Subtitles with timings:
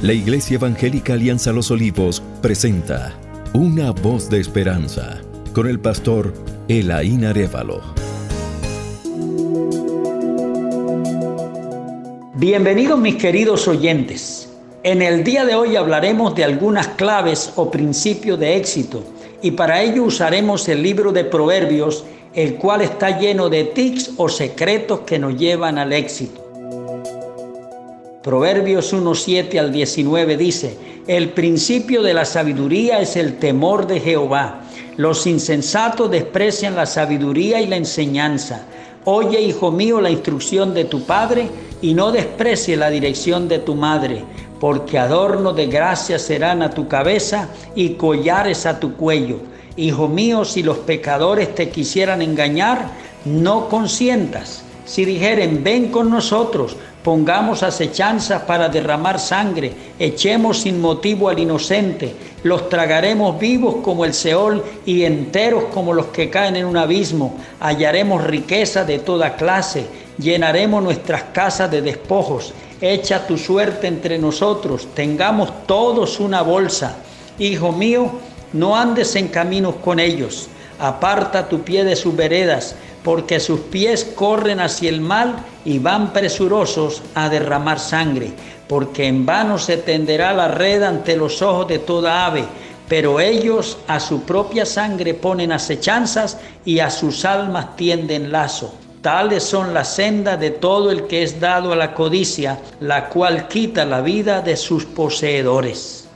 [0.00, 3.18] La Iglesia Evangélica Alianza Los Olivos presenta
[3.52, 5.20] Una voz de esperanza
[5.52, 6.32] con el pastor
[6.68, 7.80] Elaín Arevalo.
[12.34, 14.48] Bienvenidos mis queridos oyentes.
[14.84, 19.02] En el día de hoy hablaremos de algunas claves o principios de éxito
[19.42, 22.04] y para ello usaremos el libro de Proverbios,
[22.34, 26.47] el cual está lleno de tics o secretos que nos llevan al éxito.
[28.22, 34.62] Proverbios 1.7 al 19 dice, el principio de la sabiduría es el temor de Jehová.
[34.96, 38.66] Los insensatos desprecian la sabiduría y la enseñanza.
[39.04, 41.48] Oye, hijo mío, la instrucción de tu padre
[41.80, 44.24] y no desprecie la dirección de tu madre,
[44.58, 49.38] porque adorno de gracia serán a tu cabeza y collares a tu cuello.
[49.76, 52.90] Hijo mío, si los pecadores te quisieran engañar,
[53.24, 54.64] no consientas.
[54.86, 62.14] Si dijeren, ven con nosotros, pongamos acechanzas para derramar sangre, echemos sin motivo al inocente,
[62.42, 67.36] los tragaremos vivos como el Seol y enteros como los que caen en un abismo,
[67.60, 69.86] hallaremos riqueza de toda clase,
[70.18, 76.96] llenaremos nuestras casas de despojos, echa tu suerte entre nosotros, tengamos todos una bolsa.
[77.38, 78.10] Hijo mío,
[78.52, 82.76] no andes en caminos con ellos, aparta tu pie de sus veredas,
[83.08, 88.30] porque sus pies corren hacia el mal y van presurosos a derramar sangre,
[88.68, 92.44] porque en vano se tenderá la red ante los ojos de toda ave,
[92.86, 98.74] pero ellos a su propia sangre ponen acechanzas y a sus almas tienden lazo.
[99.00, 103.48] Tales son las sendas de todo el que es dado a la codicia, la cual
[103.48, 106.06] quita la vida de sus poseedores.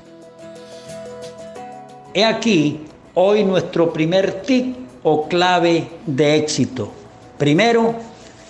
[2.13, 2.83] He aquí
[3.15, 6.91] hoy nuestro primer tic o clave de éxito.
[7.39, 7.95] Primero,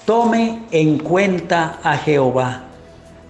[0.05, 2.65] tome en cuenta a Jehová.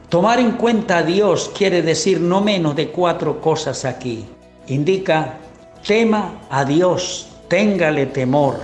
[0.08, 4.26] Tomar en cuenta a Dios quiere decir no menos de cuatro cosas aquí.
[4.66, 5.38] Indica,
[5.86, 8.60] tema a Dios, téngale temor.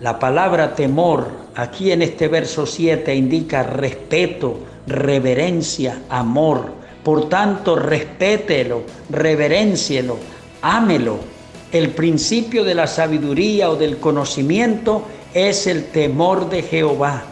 [0.00, 6.72] La palabra temor aquí en este verso 7 indica respeto, reverencia, amor.
[7.04, 10.16] Por tanto, respételo, reverencielo,
[10.62, 11.37] ámelo
[11.72, 15.02] el principio de la sabiduría o del conocimiento
[15.34, 17.24] es el temor de Jehová.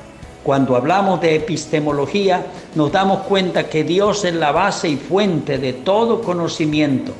[0.42, 5.72] Cuando hablamos de epistemología, nos damos cuenta que Dios es la base y fuente de
[5.72, 7.12] todo conocimiento.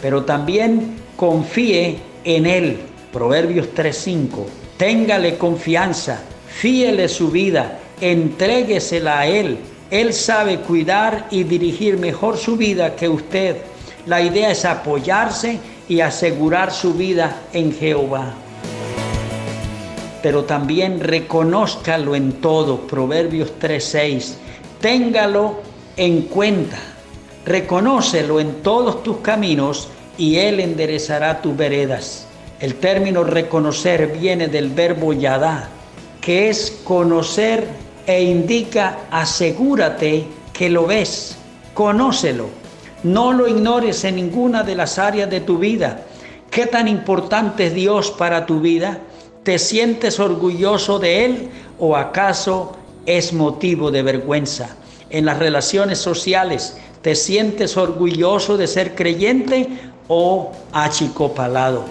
[0.00, 2.78] Pero también confíe en Él.
[3.12, 4.46] Proverbios 3:5.
[4.76, 9.58] Téngale confianza, fíele su vida, entréguesela a Él.
[9.90, 13.58] Él sabe cuidar y dirigir mejor su vida que usted.
[14.06, 18.34] La idea es apoyarse y asegurar su vida en Jehová.
[20.22, 24.36] Pero también reconózcalo en todo, Proverbios 3:6.
[24.80, 25.60] Téngalo
[25.96, 26.76] en cuenta.
[27.46, 29.88] Reconócelo en todos tus caminos
[30.18, 32.26] y Él enderezará tus veredas.
[32.60, 35.68] El término reconocer viene del verbo yadá,
[36.20, 37.66] que es conocer
[38.06, 41.36] e indica asegúrate que lo ves,
[41.72, 42.63] conócelo
[43.04, 46.00] no lo ignores en ninguna de las áreas de tu vida.
[46.50, 48.98] ¿Qué tan importante es Dios para tu vida?
[49.42, 51.48] ¿Te sientes orgulloso de Él
[51.78, 52.76] o acaso
[53.06, 54.76] es motivo de vergüenza?
[55.10, 59.68] En las relaciones sociales, ¿te sientes orgulloso de ser creyente
[60.08, 61.84] o achicopalado?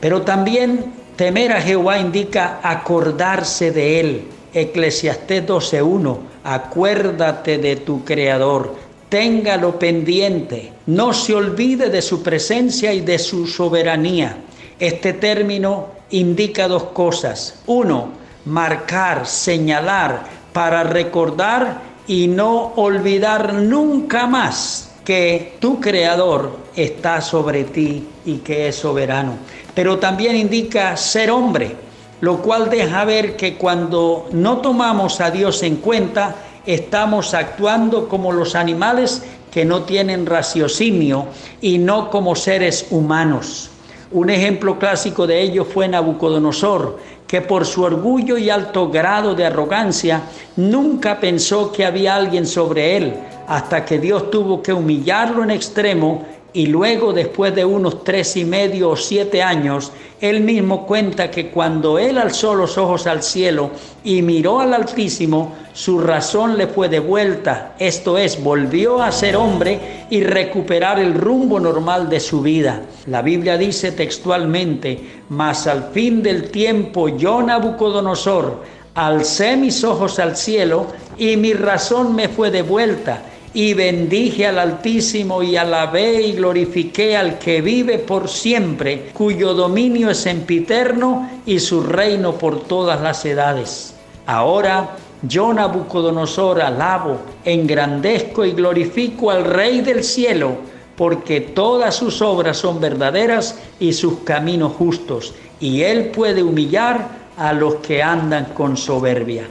[0.00, 4.28] Pero también temer a Jehová indica acordarse de Él.
[4.52, 8.74] Eclesiastés 12.1, acuérdate de tu Creador,
[9.08, 14.36] téngalo pendiente, no se olvide de su presencia y de su soberanía.
[14.78, 17.60] Este término indica dos cosas.
[17.66, 18.08] Uno,
[18.46, 28.08] marcar, señalar, para recordar y no olvidar nunca más que tu creador está sobre ti
[28.24, 29.36] y que es soberano.
[29.74, 31.76] Pero también indica ser hombre
[32.22, 38.30] lo cual deja ver que cuando no tomamos a Dios en cuenta, estamos actuando como
[38.30, 41.26] los animales que no tienen raciocinio
[41.60, 43.70] y no como seres humanos.
[44.12, 46.96] Un ejemplo clásico de ello fue Nabucodonosor,
[47.26, 50.22] que por su orgullo y alto grado de arrogancia
[50.54, 53.14] nunca pensó que había alguien sobre él,
[53.48, 58.44] hasta que Dios tuvo que humillarlo en extremo y luego después de unos tres y
[58.44, 59.90] medio o siete años,
[60.20, 63.70] él mismo cuenta que cuando él alzó los ojos al cielo
[64.04, 70.06] y miró al Altísimo, su razón le fue devuelta, esto es, volvió a ser hombre
[70.10, 72.82] y recuperar el rumbo normal de su vida.
[73.06, 78.62] La Biblia dice textualmente, mas al fin del tiempo yo Nabucodonosor,
[78.94, 83.22] alcé mis ojos al cielo y mi razón me fue devuelta
[83.54, 90.10] y bendije al Altísimo y alabé y glorifiqué al que vive por siempre, cuyo dominio
[90.10, 93.94] es sempiterno y su reino por todas las edades.
[94.26, 100.56] Ahora yo Nabucodonosor alabo, engrandezco y glorifico al Rey del cielo,
[100.96, 107.52] porque todas sus obras son verdaderas y sus caminos justos, y él puede humillar a
[107.52, 109.44] los que andan con soberbia.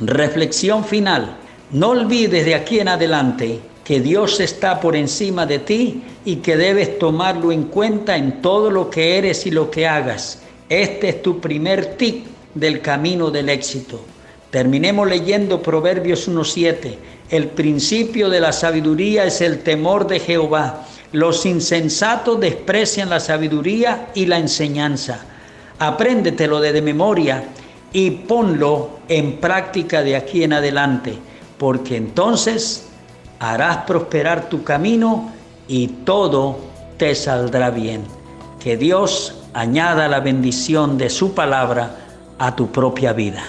[0.00, 1.36] Reflexión final.
[1.72, 6.56] No olvides de aquí en adelante que Dios está por encima de ti y que
[6.56, 10.42] debes tomarlo en cuenta en todo lo que eres y lo que hagas.
[10.68, 14.00] Este es tu primer tip del camino del éxito.
[14.50, 16.94] Terminemos leyendo Proverbios 1.7.
[17.30, 20.86] El principio de la sabiduría es el temor de Jehová.
[21.10, 25.18] Los insensatos desprecian la sabiduría y la enseñanza.
[25.80, 27.42] Apréndetelo de memoria
[27.92, 31.25] y ponlo en práctica de aquí en adelante
[31.58, 32.86] porque entonces
[33.38, 35.32] harás prosperar tu camino
[35.68, 36.58] y todo
[36.96, 38.02] te saldrá bien.
[38.60, 41.96] Que Dios añada la bendición de su palabra
[42.38, 43.42] a tu propia vida.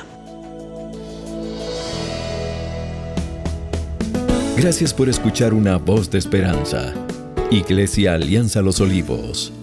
[4.55, 6.93] Gracias por escuchar una voz de esperanza.
[7.51, 9.53] Iglesia Alianza Los Olivos